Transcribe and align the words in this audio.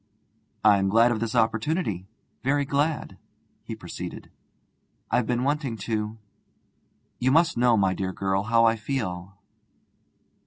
'I'm 0.65 0.89
glad 0.89 1.11
of 1.11 1.19
this 1.19 1.35
opportunity 1.35 2.07
very 2.43 2.65
glad,' 2.65 3.19
he 3.63 3.75
proceeded. 3.75 4.31
'I've 5.11 5.27
been 5.27 5.43
wanting 5.43 5.77
to... 5.77 6.17
You 7.19 7.31
must 7.31 7.55
know, 7.55 7.77
my 7.77 7.93
dear 7.93 8.11
girl, 8.11 8.41
how 8.41 8.65
I 8.65 8.77
feel....' 8.77 9.35